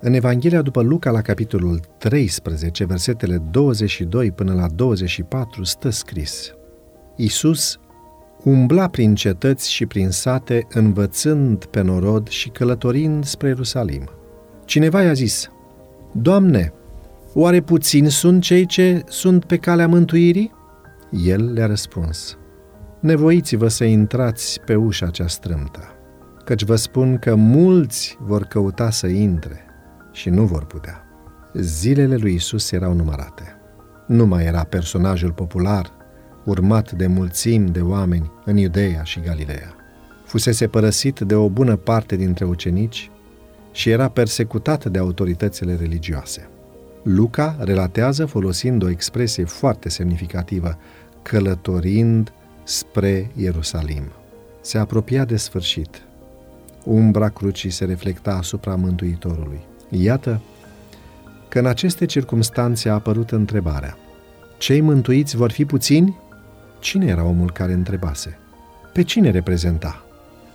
[0.00, 6.52] În Evanghelia după Luca, la capitolul 13, versetele 22 până la 24, stă scris
[7.16, 7.78] Iisus
[8.44, 14.10] umbla prin cetăți și prin sate, învățând pe norod și călătorind spre Ierusalim.
[14.64, 15.50] Cineva i-a zis,
[16.12, 16.72] Doamne,
[17.34, 20.52] oare puțini sunt cei ce sunt pe calea mântuirii?
[21.24, 22.38] El le-a răspuns,
[23.00, 25.82] Nevoiți-vă să intrați pe ușa cea strâmtă,
[26.44, 29.62] căci vă spun că mulți vor căuta să intre
[30.18, 31.04] și nu vor putea.
[31.52, 33.56] Zilele lui Isus erau numărate.
[34.06, 35.92] Nu mai era personajul popular,
[36.44, 39.74] urmat de mulțimi de oameni în Iudeea și Galileea.
[40.24, 43.10] Fusese părăsit de o bună parte dintre ucenici
[43.72, 46.48] și era persecutat de autoritățile religioase.
[47.02, 50.78] Luca relatează folosind o expresie foarte semnificativă,
[51.22, 52.32] călătorind
[52.64, 54.04] spre Ierusalim.
[54.60, 56.02] Se apropia de sfârșit.
[56.84, 59.66] Umbra crucii se reflecta asupra Mântuitorului.
[59.88, 60.40] Iată
[61.48, 63.96] că în aceste circumstanțe a apărut întrebarea.
[64.58, 66.18] Cei mântuiți vor fi puțini?
[66.78, 68.38] Cine era omul care întrebase?
[68.92, 70.02] Pe cine reprezenta?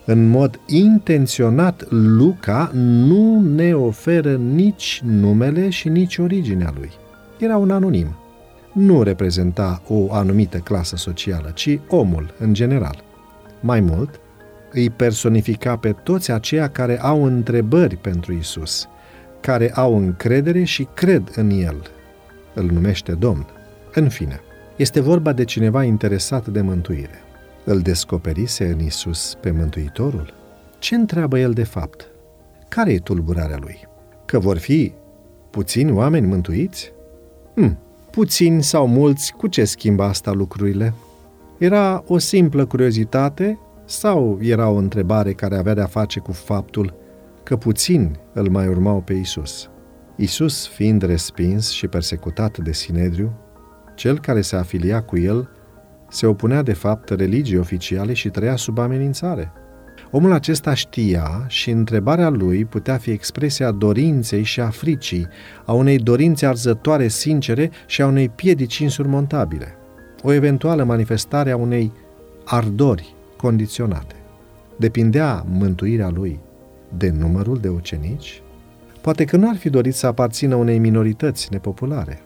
[0.05, 6.91] În mod intenționat, Luca nu ne oferă nici numele și nici originea lui.
[7.39, 8.15] Era un anonim.
[8.73, 13.03] Nu reprezenta o anumită clasă socială, ci omul în general.
[13.59, 14.19] Mai mult,
[14.71, 18.87] îi personifica pe toți aceia care au întrebări pentru Isus,
[19.43, 21.81] care au încredere și cred în El.
[22.53, 23.45] Îl numește Domn.
[23.93, 24.39] În fine,
[24.75, 27.21] este vorba de cineva interesat de mântuire.
[27.65, 30.33] Îl descoperise în Isus pe Mântuitorul?
[30.79, 32.07] Ce întreabă el de fapt?
[32.67, 33.87] Care e tulburarea lui?
[34.25, 34.93] Că vor fi
[35.49, 36.91] puțini oameni mântuiți?
[37.55, 37.77] Hm,
[38.11, 40.93] puțini sau mulți, cu ce schimbă asta lucrurile?
[41.57, 46.93] Era o simplă curiozitate sau era o întrebare care avea de-a face cu faptul
[47.43, 49.69] că puțini îl mai urmau pe Isus?
[50.15, 53.33] Isus, fiind respins și persecutat de Sinedriu,
[53.95, 55.49] cel care se afilia cu el
[56.09, 59.51] se opunea de fapt religiei oficiale și trăia sub amenințare.
[60.11, 65.27] Omul acesta știa și întrebarea lui putea fi expresia dorinței și a fricii,
[65.65, 69.75] a unei dorințe arzătoare sincere și a unei piedici insurmontabile,
[70.21, 71.91] o eventuală manifestare a unei
[72.45, 74.15] ardori condiționate.
[74.77, 76.39] Depindea mântuirea lui
[76.97, 78.41] de numărul de ucenici?
[79.01, 82.21] Poate că nu ar fi dorit să aparțină unei minorități nepopulare.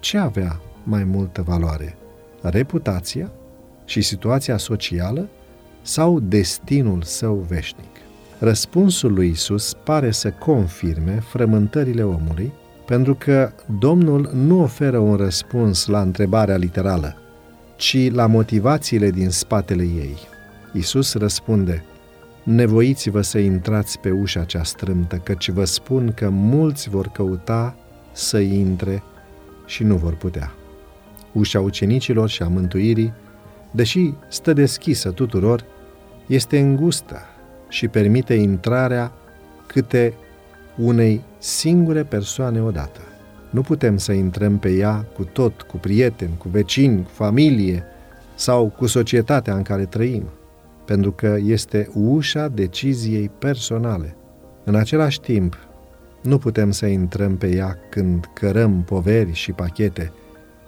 [0.00, 1.96] Ce avea mai multă valoare?
[2.42, 3.30] Reputația
[3.84, 5.28] și situația socială
[5.82, 7.96] sau destinul său veșnic?
[8.38, 12.52] Răspunsul lui Isus pare să confirme frământările omului,
[12.86, 17.16] pentru că Domnul nu oferă un răspuns la întrebarea literală,
[17.76, 20.16] ci la motivațiile din spatele ei.
[20.72, 21.84] Isus răspunde,
[22.42, 27.76] Nevoiți-vă să intrați pe ușa cea strâmtă, căci vă spun că mulți vor căuta
[28.12, 29.02] să intre
[29.66, 30.52] și nu vor putea
[31.32, 33.12] ușa ucenicilor și a mântuirii,
[33.70, 35.64] deși stă deschisă tuturor,
[36.26, 37.20] este îngustă
[37.68, 39.12] și permite intrarea
[39.66, 40.14] câte
[40.76, 43.00] unei singure persoane odată.
[43.50, 47.84] Nu putem să intrăm pe ea cu tot, cu prieteni, cu vecini, cu familie
[48.34, 50.24] sau cu societatea în care trăim,
[50.92, 54.16] pentru că este ușa deciziei personale.
[54.64, 55.56] În același timp,
[56.22, 60.12] nu putem să intrăm pe ea când cărăm poveri și pachete,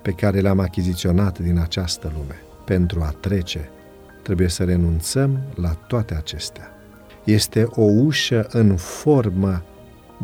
[0.03, 2.43] pe care le-am achiziționat din această lume.
[2.65, 3.69] Pentru a trece,
[4.23, 6.71] trebuie să renunțăm la toate acestea.
[7.25, 9.63] Este o ușă în formă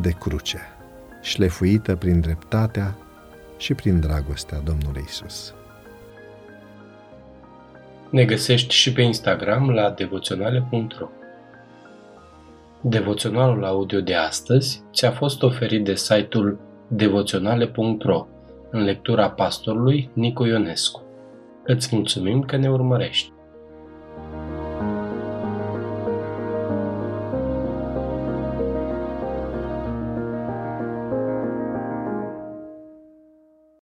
[0.01, 0.61] de cruce,
[1.23, 2.97] șlefuită prin dreptatea
[3.57, 5.55] și prin dragostea Domnului Isus.
[8.11, 11.09] Ne găsești și pe Instagram la devoționale.ro
[12.81, 18.27] Devoționalul audio de astăzi ți-a fost oferit de site-ul devoționale.ro
[18.71, 21.03] în lectura pastorului Nicu Ionescu.
[21.65, 23.33] Îți mulțumim că ne urmărești!